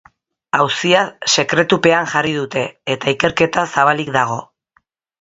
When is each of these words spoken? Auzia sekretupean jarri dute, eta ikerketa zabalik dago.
Auzia 0.59 1.01
sekretupean 1.33 2.09
jarri 2.15 2.33
dute, 2.39 2.65
eta 2.97 3.15
ikerketa 3.17 3.71
zabalik 3.77 4.15
dago. 4.21 4.43